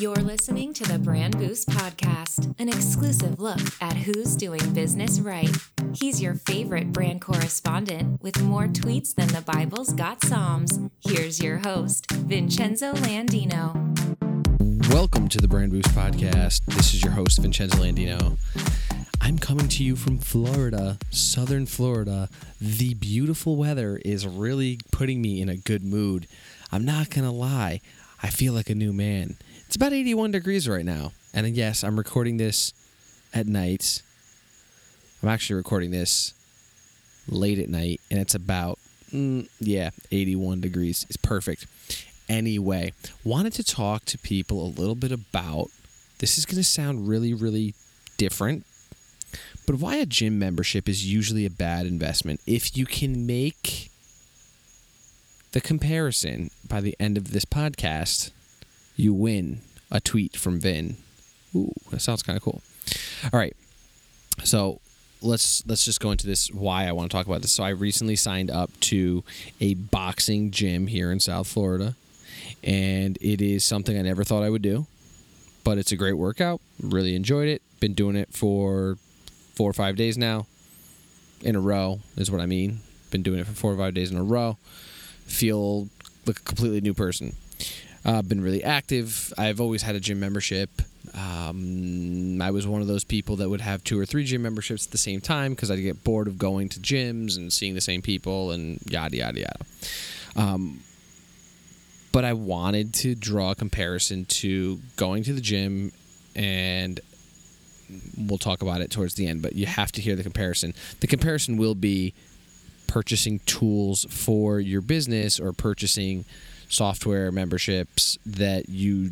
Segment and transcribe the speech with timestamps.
[0.00, 5.54] You're listening to the Brand Boost Podcast, an exclusive look at who's doing business right.
[5.92, 10.80] He's your favorite brand correspondent with more tweets than the Bible's got Psalms.
[11.00, 13.74] Here's your host, Vincenzo Landino.
[14.90, 16.64] Welcome to the Brand Boost Podcast.
[16.64, 18.38] This is your host, Vincenzo Landino.
[19.20, 22.30] I'm coming to you from Florida, southern Florida.
[22.58, 26.26] The beautiful weather is really putting me in a good mood.
[26.72, 27.80] I'm not going to lie,
[28.22, 29.36] I feel like a new man.
[29.66, 31.12] It's about 81 degrees right now.
[31.32, 32.72] And yes, I'm recording this
[33.32, 34.02] at night.
[35.22, 36.34] I'm actually recording this
[37.28, 38.78] late at night, and it's about,
[39.12, 41.06] mm, yeah, 81 degrees.
[41.08, 41.66] It's perfect.
[42.28, 42.92] Anyway,
[43.24, 45.68] wanted to talk to people a little bit about
[46.18, 47.74] this is going to sound really, really
[48.16, 48.64] different,
[49.66, 53.90] but why a gym membership is usually a bad investment if you can make
[55.52, 58.30] the comparison by the end of this podcast,
[58.96, 59.60] you win
[59.90, 60.96] a tweet from Vin.
[61.54, 62.62] Ooh, that sounds kind of cool.
[63.24, 63.54] All right.
[64.44, 64.80] So
[65.20, 67.52] let's let's just go into this why I want to talk about this.
[67.52, 69.22] So I recently signed up to
[69.60, 71.96] a boxing gym here in South Florida
[72.62, 74.86] and it is something I never thought I would do.
[75.64, 76.60] But it's a great workout.
[76.80, 77.60] Really enjoyed it.
[77.80, 78.96] Been doing it for
[79.54, 80.46] 4 or 5 days now
[81.42, 82.80] in a row is what I mean.
[83.10, 84.56] Been doing it for 4 or 5 days in a row
[85.30, 85.88] feel
[86.26, 87.36] a completely new person.
[88.04, 89.32] I've uh, been really active.
[89.36, 90.70] I've always had a gym membership.
[91.14, 94.86] Um, I was one of those people that would have two or three gym memberships
[94.86, 97.80] at the same time because I'd get bored of going to gyms and seeing the
[97.80, 99.64] same people and yada yada yada.
[100.36, 100.80] Um,
[102.12, 105.92] but I wanted to draw a comparison to going to the gym
[106.34, 107.00] and
[108.16, 110.74] we'll talk about it towards the end, but you have to hear the comparison.
[111.00, 112.14] The comparison will be
[112.90, 116.24] purchasing tools for your business or purchasing
[116.68, 119.10] software memberships that you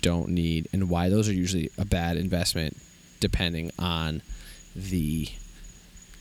[0.00, 2.74] don't need and why those are usually a bad investment
[3.20, 4.22] depending on
[4.74, 5.28] the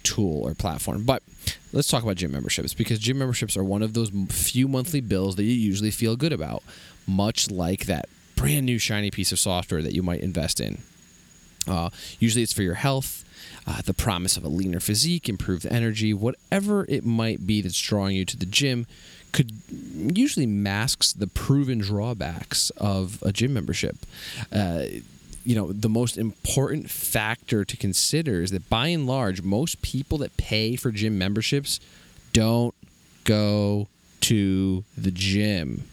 [0.03, 1.05] tool or platform.
[1.05, 1.23] But
[1.71, 5.37] let's talk about gym memberships because gym memberships are one of those few monthly bills
[5.37, 6.61] that you usually feel good about,
[7.07, 10.79] much like that brand new shiny piece of software that you might invest in.
[11.67, 11.89] Uh,
[12.19, 13.23] usually it's for your health,
[13.67, 18.15] uh, the promise of a leaner physique, improved energy, whatever it might be that's drawing
[18.15, 18.87] you to the gym,
[19.33, 23.97] could usually masks the proven drawbacks of a gym membership.
[24.51, 24.85] Uh,
[25.43, 30.17] you know, the most important factor to consider is that by and large, most people
[30.19, 31.79] that pay for gym memberships
[32.33, 32.75] don't
[33.25, 33.87] go
[34.21, 35.83] to the gym.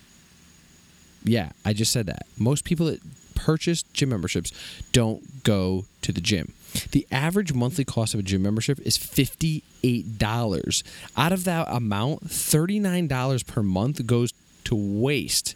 [1.24, 2.26] Yeah, I just said that.
[2.38, 3.00] Most people that
[3.34, 4.52] purchase gym memberships
[4.92, 6.52] don't go to the gym.
[6.90, 10.82] The average monthly cost of a gym membership is $58.
[11.16, 14.32] Out of that amount, $39 per month goes
[14.64, 15.54] to waste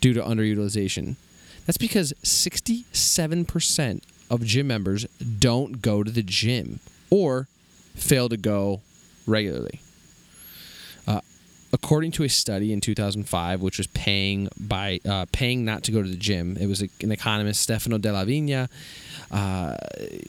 [0.00, 1.16] due to underutilization.
[1.66, 5.06] That's because 67% of gym members
[5.38, 7.46] don't go to the gym or
[7.94, 8.80] fail to go
[9.26, 9.80] regularly.
[11.74, 16.02] According to a study in 2005, which was paying by uh, paying not to go
[16.02, 18.68] to the gym, it was an economist Stefano DellaVigna
[19.32, 19.76] uh,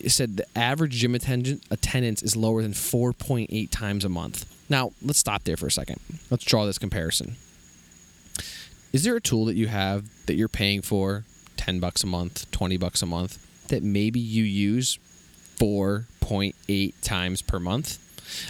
[0.08, 4.46] said the average gym attendance is lower than 4.8 times a month.
[4.70, 6.00] Now, let's stop there for a second.
[6.32, 7.36] Let's draw this comparison.
[8.94, 11.26] Is there a tool that you have that you're paying for
[11.58, 14.98] 10 bucks a month, 20 bucks a month that maybe you use
[15.58, 17.98] 4.8 times per month?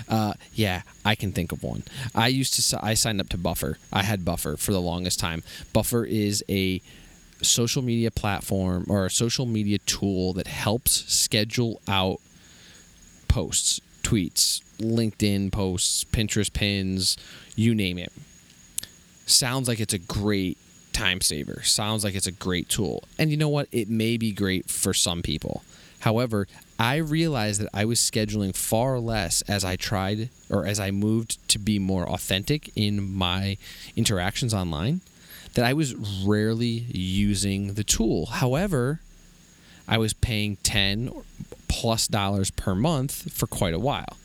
[0.08, 1.84] Uh, yeah, I can think of one.
[2.14, 3.78] I used to I signed up to Buffer.
[3.92, 5.44] I had Buffer for the longest time.
[5.74, 6.82] Buffer is a
[7.42, 12.20] social media platform or a social media tool that helps schedule out
[13.28, 17.18] posts, tweets, LinkedIn posts, Pinterest pins,
[17.56, 18.12] you name it.
[19.26, 20.58] Sounds like it's a great
[20.92, 21.62] time saver.
[21.64, 23.04] Sounds like it's a great tool.
[23.18, 23.68] And you know what?
[23.72, 25.64] It may be great for some people.
[26.04, 30.92] However, I realized that I was scheduling far less as I tried or as I
[30.92, 33.56] moved to be more authentic in my
[33.96, 35.00] interactions online
[35.54, 38.26] that I was rarely using the tool.
[38.26, 39.00] However,
[39.88, 41.10] I was paying 10
[41.70, 44.18] plus dollars per month for quite a while.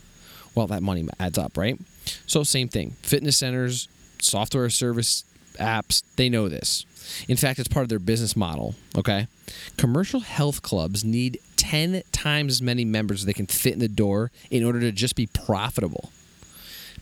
[0.56, 1.78] Well, that money adds up, right?
[2.26, 2.96] So, same thing.
[3.02, 3.86] Fitness centers,
[4.20, 5.22] software service
[5.60, 6.84] apps, they know this.
[7.28, 9.28] In fact, it's part of their business model, okay?
[9.76, 14.30] Commercial health clubs need 10 times as many members they can fit in the door
[14.50, 16.10] in order to just be profitable.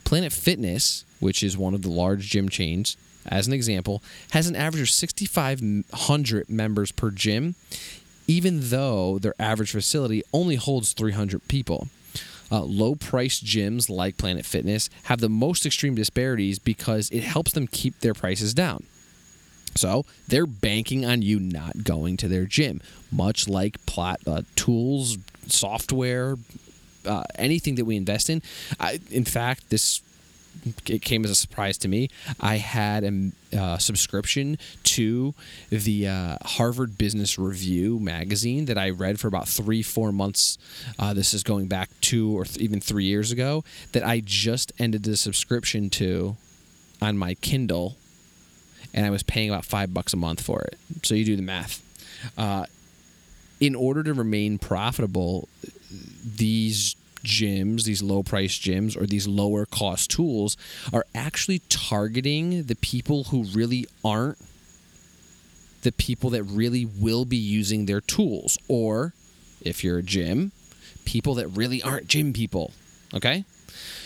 [0.02, 2.96] Planet Fitness, which is one of the large gym chains,
[3.26, 4.02] as an example,
[4.32, 7.54] has an average of 6,500 members per gym,
[8.26, 11.86] even though their average facility only holds 300 people.
[12.50, 17.52] Uh, low price gyms like Planet Fitness have the most extreme disparities because it helps
[17.52, 18.82] them keep their prices down.
[19.76, 22.80] So they're banking on you not going to their gym,
[23.10, 26.36] much like plat, uh, tools, software,
[27.04, 28.42] uh, anything that we invest in.
[28.80, 30.02] I, in fact, this
[30.86, 32.08] it came as a surprise to me.
[32.40, 35.34] I had a uh, subscription to
[35.70, 40.58] the uh, Harvard Business Review magazine that I read for about three, four months.
[40.98, 43.64] Uh, this is going back two or th- even three years ago.
[43.92, 46.36] That I just ended the subscription to
[47.00, 47.96] on my Kindle,
[48.94, 50.78] and I was paying about five bucks a month for it.
[51.02, 51.82] So you do the math.
[52.36, 52.66] Uh,
[53.60, 55.48] in order to remain profitable,
[56.24, 60.56] these gyms, these low price gyms, or these lower cost tools
[60.92, 64.38] are actually targeting the people who really aren't
[65.82, 68.58] the people that really will be using their tools.
[68.68, 69.12] Or
[69.60, 70.52] if you're a gym,
[71.04, 72.72] people that really aren't gym people.
[73.14, 73.44] Okay?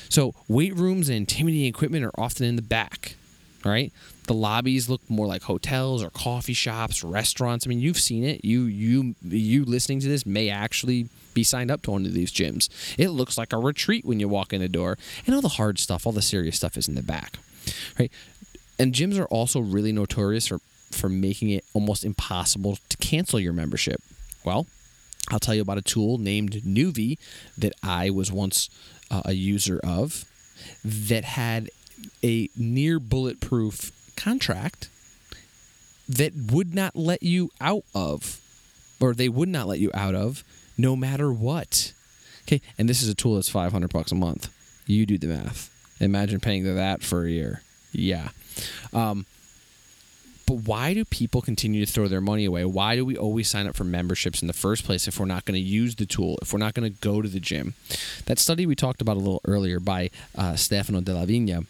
[0.08, 3.14] So weight rooms and intimidating equipment are often in the back.
[3.64, 3.92] All right.
[4.30, 7.66] The lobbies look more like hotels or coffee shops, restaurants.
[7.66, 8.44] I mean, you've seen it.
[8.44, 12.30] You you you listening to this may actually be signed up to one of these
[12.30, 12.68] gyms.
[12.96, 15.80] It looks like a retreat when you walk in the door, and all the hard
[15.80, 17.40] stuff, all the serious stuff is in the back,
[17.98, 18.12] right?
[18.78, 20.60] And gyms are also really notorious for
[20.92, 24.00] for making it almost impossible to cancel your membership.
[24.44, 24.68] Well,
[25.30, 27.18] I'll tell you about a tool named Nuvi
[27.58, 28.70] that I was once
[29.10, 30.24] uh, a user of
[30.84, 31.68] that had
[32.22, 34.88] a near bulletproof contract
[36.08, 38.40] that would not let you out of,
[39.00, 40.44] or they would not let you out of
[40.76, 41.92] no matter what.
[42.42, 44.48] Okay, and this is a tool that's 500 bucks a month.
[44.86, 45.70] You do the math.
[46.00, 47.62] Imagine paying that for a year.
[47.92, 48.30] Yeah.
[48.92, 49.26] Um,
[50.46, 52.64] but why do people continue to throw their money away?
[52.64, 55.44] Why do we always sign up for memberships in the first place if we're not
[55.44, 57.74] going to use the tool, if we're not going to go to the gym?
[58.26, 61.66] That study we talked about a little earlier by uh, Stefano DellaVigna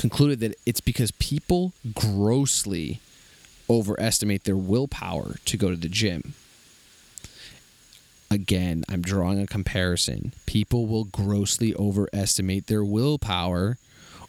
[0.00, 3.00] concluded that it's because people grossly
[3.68, 6.34] overestimate their willpower to go to the gym
[8.30, 10.32] again, I'm drawing a comparison.
[10.46, 13.76] People will grossly overestimate their willpower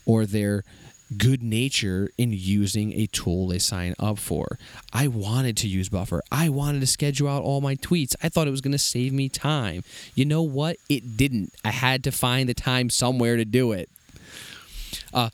[0.06, 0.63] or their
[1.18, 4.57] good nature in using a tool they sign up for.
[4.94, 6.21] I wanted to use Buffer.
[6.31, 8.15] I wanted to schedule out all my tweets.
[8.24, 9.83] I thought it was going to save me time.
[10.15, 10.77] You know what?
[10.89, 11.53] It didn't.
[11.65, 13.89] I had to find the time somewhere to do it.
[15.13, 15.29] Uh,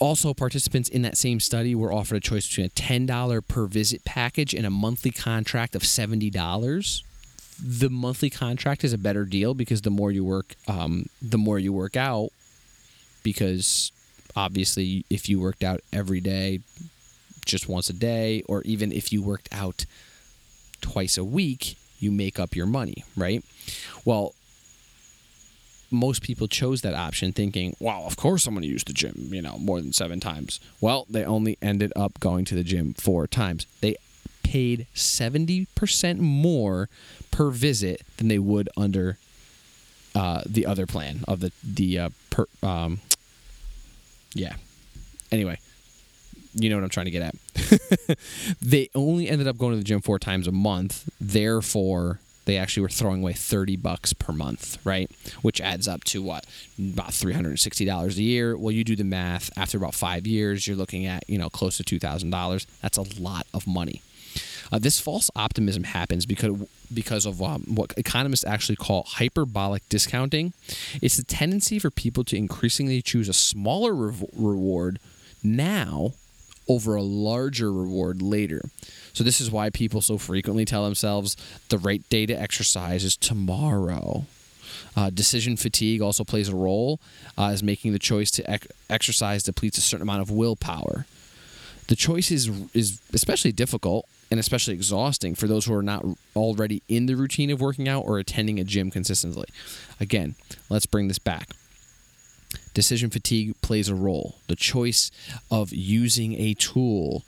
[0.00, 4.04] also, participants in that same study were offered a choice between a $10 per visit
[4.04, 7.02] package and a monthly contract of $70.
[7.58, 11.58] The monthly contract is a better deal because the more you work, um, the more
[11.58, 12.30] you work out.
[13.22, 13.90] Because
[14.36, 16.60] obviously, if you worked out every day,
[17.44, 19.86] just once a day, or even if you worked out
[20.80, 23.42] twice a week, you make up your money, right?
[24.04, 24.34] Well,
[25.90, 29.28] most people chose that option thinking, wow, of course I'm going to use the gym,
[29.30, 30.60] you know, more than seven times.
[30.80, 33.66] Well, they only ended up going to the gym four times.
[33.80, 33.96] They
[34.42, 36.88] paid 70% more
[37.30, 39.18] per visit than they would under
[40.14, 43.00] uh, the other plan of the, the, uh, per, um,
[44.34, 44.56] yeah.
[45.32, 45.58] Anyway,
[46.54, 48.18] you know what I'm trying to get at.
[48.62, 51.08] they only ended up going to the gym four times a month.
[51.20, 55.10] Therefore, they actually were throwing away 30 bucks per month, right?
[55.42, 56.46] Which adds up to what?
[56.78, 58.56] About $360 a year.
[58.56, 59.50] Well, you do the math.
[59.56, 62.66] After about five years, you're looking at, you know, close to $2,000.
[62.80, 64.00] That's a lot of money.
[64.72, 70.52] Uh, this false optimism happens because because of um, what economists actually call hyperbolic discounting.
[71.00, 74.98] It's the tendency for people to increasingly choose a smaller re- reward
[75.42, 76.12] now
[76.68, 78.62] over a larger reward later.
[79.16, 81.38] So this is why people so frequently tell themselves
[81.70, 84.26] the right day to exercise is tomorrow.
[84.94, 87.00] Uh, decision fatigue also plays a role
[87.38, 91.06] uh, as making the choice to ec- exercise depletes a certain amount of willpower.
[91.88, 96.04] The choice is is especially difficult and especially exhausting for those who are not
[96.34, 99.48] already in the routine of working out or attending a gym consistently.
[99.98, 100.34] Again,
[100.68, 101.52] let's bring this back.
[102.74, 104.34] Decision fatigue plays a role.
[104.48, 105.10] The choice
[105.50, 107.24] of using a tool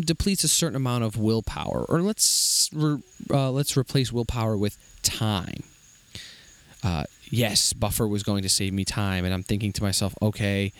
[0.00, 5.62] depletes a certain amount of willpower, or let's re- uh, let's replace willpower with time.
[6.82, 10.72] Uh, yes, buffer was going to save me time, and I'm thinking to myself, okay,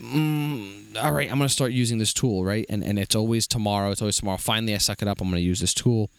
[0.00, 2.66] mm, all right, I'm going to start using this tool, right?
[2.68, 3.90] And and it's always tomorrow.
[3.90, 4.38] It's always tomorrow.
[4.38, 5.20] Finally, I suck it up.
[5.20, 6.10] I'm going to use this tool.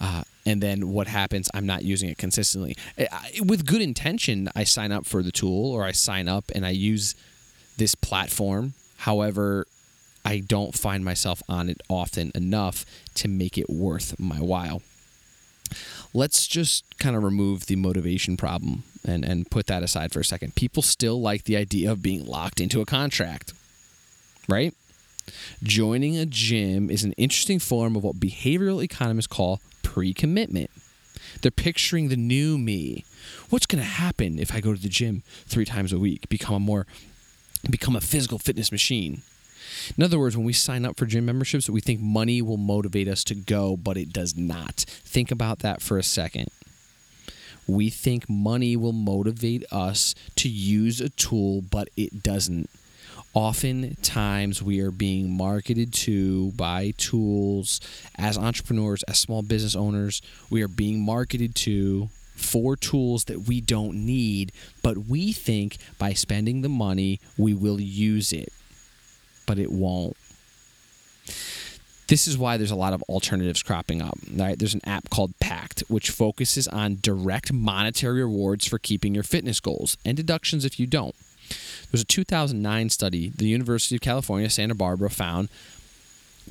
[0.00, 1.50] Uh, and then what happens?
[1.52, 2.74] I'm not using it consistently.
[2.98, 6.64] I, with good intention, I sign up for the tool, or I sign up and
[6.64, 7.14] I use
[7.76, 8.72] this platform.
[8.98, 9.66] However,
[10.28, 14.82] I don't find myself on it often enough to make it worth my while.
[16.12, 20.24] Let's just kind of remove the motivation problem and, and put that aside for a
[20.26, 20.54] second.
[20.54, 23.54] People still like the idea of being locked into a contract,
[24.46, 24.74] right?
[25.62, 30.70] Joining a gym is an interesting form of what behavioral economists call pre commitment.
[31.40, 33.06] They're picturing the new me.
[33.48, 36.54] What's going to happen if I go to the gym three times a week, become
[36.54, 36.86] a more,
[37.70, 39.22] become a physical fitness machine?
[39.96, 43.08] In other words, when we sign up for gym memberships, we think money will motivate
[43.08, 44.84] us to go, but it does not.
[44.86, 46.48] Think about that for a second.
[47.66, 52.70] We think money will motivate us to use a tool, but it doesn't.
[53.34, 57.80] Oftentimes, we are being marketed to by tools
[58.16, 60.22] as entrepreneurs, as small business owners.
[60.48, 66.14] We are being marketed to for tools that we don't need, but we think by
[66.14, 68.52] spending the money, we will use it
[69.48, 70.16] but it won't.
[72.06, 74.16] This is why there's a lot of alternatives cropping up.
[74.32, 74.58] Right?
[74.58, 79.58] There's an app called Pact, which focuses on direct monetary rewards for keeping your fitness
[79.58, 81.14] goals and deductions if you don't.
[81.90, 85.48] There's a 2009 study the University of California, Santa Barbara found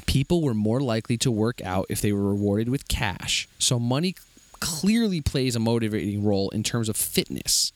[0.05, 3.47] people were more likely to work out if they were rewarded with cash.
[3.57, 4.15] So money
[4.59, 7.71] clearly plays a motivating role in terms of fitness.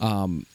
[0.00, 0.46] Um,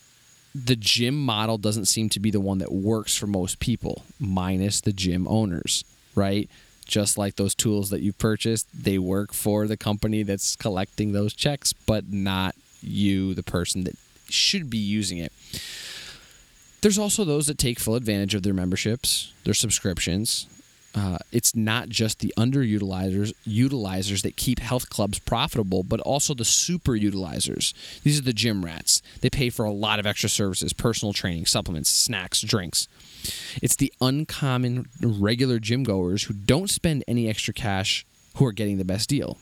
[0.55, 4.81] the gym model doesn't seem to be the one that works for most people, minus
[4.81, 5.83] the gym owners,
[6.15, 6.49] right?
[6.85, 11.33] Just like those tools that you purchased, they work for the company that's collecting those
[11.33, 13.95] checks, but not you, the person that
[14.29, 15.31] should be using it.
[16.81, 20.47] There's also those that take full advantage of their memberships, their subscriptions,
[20.95, 26.45] uh, it's not just the underutilizers utilizers that keep health clubs profitable, but also the
[26.45, 27.73] super utilizers.
[28.03, 29.01] These are the gym rats.
[29.21, 32.87] They pay for a lot of extra services, personal training, supplements, snacks, drinks.
[33.61, 38.77] It's the uncommon regular gym goers who don't spend any extra cash who are getting
[38.77, 39.37] the best deal.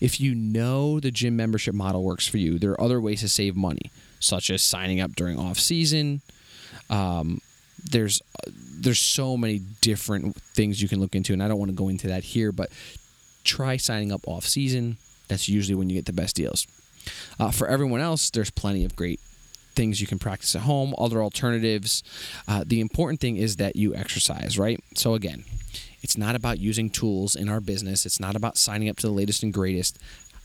[0.00, 3.28] If you know the gym membership model works for you, there are other ways to
[3.28, 6.22] save money, such as signing up during off season,
[6.88, 7.40] um,
[7.90, 8.22] there's
[8.78, 11.88] there's so many different things you can look into, and I don't want to go
[11.88, 12.70] into that here, but
[13.44, 14.96] try signing up off season.
[15.28, 16.66] That's usually when you get the best deals.
[17.38, 19.20] Uh, for everyone else, there's plenty of great
[19.74, 22.02] things you can practice at home, other alternatives.
[22.48, 24.82] Uh, the important thing is that you exercise, right?
[24.94, 25.44] So, again,
[26.02, 29.12] it's not about using tools in our business, it's not about signing up to the
[29.12, 29.98] latest and greatest.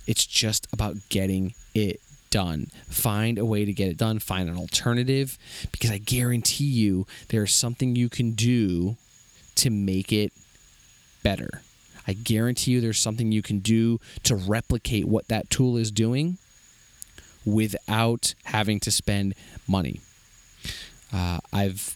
[0.07, 1.99] It's just about getting it
[2.31, 2.71] done.
[2.89, 4.17] Find a way to get it done.
[4.19, 5.37] Find an alternative
[5.71, 8.95] because I guarantee you there's something you can do
[9.55, 10.33] to make it
[11.21, 11.61] better.
[12.07, 16.37] I guarantee you there's something you can do to replicate what that tool is doing
[17.45, 19.35] without having to spend
[19.67, 20.01] money.
[21.13, 21.95] Uh, I've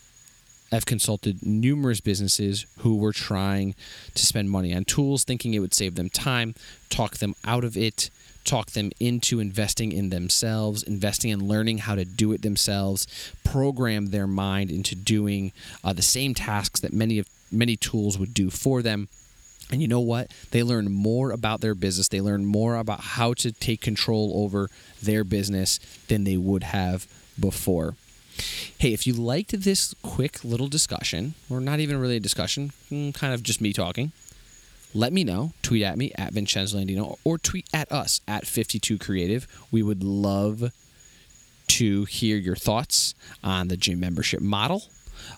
[0.71, 3.75] I've consulted numerous businesses who were trying
[4.13, 6.55] to spend money on tools, thinking it would save them time,
[6.89, 8.09] talk them out of it,
[8.45, 13.07] talk them into investing in themselves, investing in learning how to do it themselves,
[13.43, 15.51] program their mind into doing
[15.83, 19.07] uh, the same tasks that many of many tools would do for them.
[19.71, 20.31] And you know what?
[20.51, 22.07] They learn more about their business.
[22.07, 24.69] They learn more about how to take control over
[25.01, 27.07] their business than they would have
[27.39, 27.95] before.
[28.77, 33.13] Hey, if you liked this quick little discussion, or not even really a discussion, mm,
[33.13, 34.11] kind of just me talking,
[34.95, 35.51] let me know.
[35.61, 39.45] Tweet at me at Vincenzo Landino or tweet at us at 52 Creative.
[39.71, 40.71] We would love
[41.67, 44.83] to hear your thoughts on the gym membership model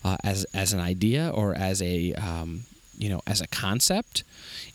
[0.04, 2.62] uh, as as an idea or as a um,
[2.98, 4.24] you know as a concept,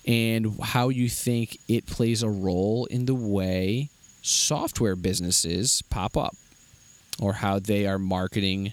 [0.06, 3.88] and how you think it plays a role in the way
[4.22, 6.34] software businesses pop up
[7.20, 8.72] or how they are marketing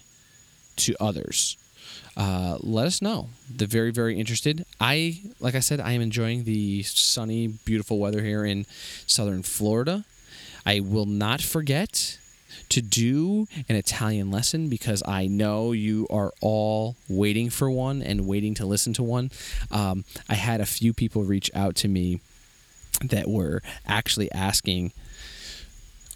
[0.76, 1.56] to others
[2.20, 3.30] uh, let us know.
[3.48, 4.66] They're very, very interested.
[4.78, 8.66] I, like I said, I am enjoying the sunny, beautiful weather here in
[9.06, 10.04] southern Florida.
[10.66, 12.18] I will not forget
[12.68, 18.26] to do an Italian lesson because I know you are all waiting for one and
[18.26, 19.30] waiting to listen to one.
[19.70, 22.20] Um, I had a few people reach out to me
[23.02, 24.92] that were actually asking,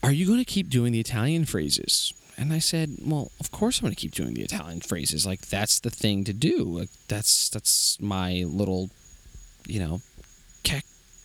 [0.03, 2.13] Are you going to keep doing the Italian phrases?
[2.37, 5.25] And I said, "Well, of course I'm going to keep doing the Italian phrases.
[5.25, 6.65] Like that's the thing to do.
[6.65, 8.91] Like that's that's my little,
[9.67, 10.01] you know,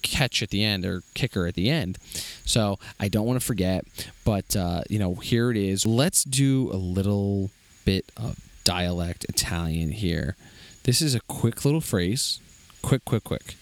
[0.01, 1.97] catch at the end or kicker at the end.
[2.45, 3.85] So I don't want to forget.
[4.25, 5.85] But uh, you know, here it is.
[5.85, 7.51] Let's do a little
[7.85, 10.35] bit of dialect Italian here.
[10.83, 12.39] This is a quick little phrase.
[12.81, 13.55] Quick, quick, quick.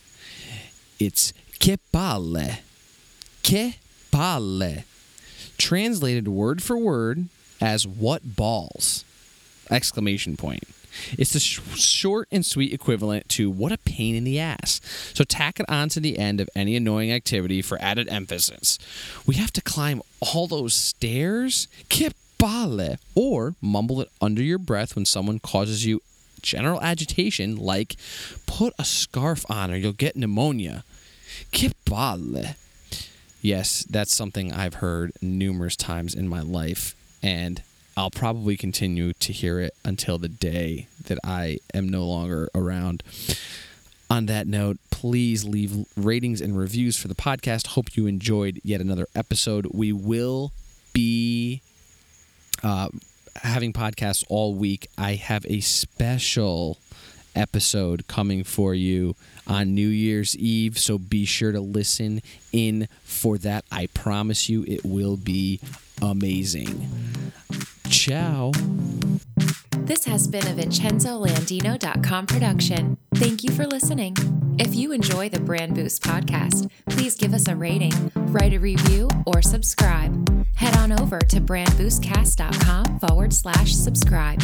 [0.99, 2.59] It's che palle.
[3.43, 3.77] Che
[4.11, 4.83] palle.
[5.57, 7.29] Translated word for word
[7.61, 9.03] as what balls?
[9.69, 10.63] Exclamation point.
[11.17, 14.81] It's the sh- short and sweet equivalent to what a pain in the ass.
[15.13, 18.79] So tack it on to the end of any annoying activity for added emphasis.
[19.25, 21.67] We have to climb all those stairs?
[21.89, 22.97] Che palle!
[23.15, 26.01] Or mumble it under your breath when someone causes you
[26.41, 27.95] general agitation, like
[28.45, 30.83] put a scarf on or you'll get pneumonia.
[31.85, 32.55] Palle.
[33.41, 37.61] Yes, that's something I've heard numerous times in my life, and
[37.95, 43.01] I'll probably continue to hear it until the day that I am no longer around.
[44.09, 47.67] On that note, please leave ratings and reviews for the podcast.
[47.67, 49.67] Hope you enjoyed yet another episode.
[49.73, 50.51] We will
[50.93, 51.61] be
[52.63, 52.89] uh,
[53.43, 54.87] having podcasts all week.
[54.97, 56.77] I have a special
[57.35, 62.21] episode coming for you on New Year's Eve, so be sure to listen
[62.51, 63.65] in for that.
[63.71, 65.59] I promise you it will be
[66.01, 66.89] amazing.
[67.89, 68.51] Ciao.
[69.87, 72.97] This has been a VincenzoLandino.com production.
[73.15, 74.15] Thank you for listening.
[74.59, 79.09] If you enjoy the Brand Boost podcast, please give us a rating, write a review,
[79.25, 80.45] or subscribe.
[80.55, 84.41] Head on over to brandboostcast.com forward slash subscribe.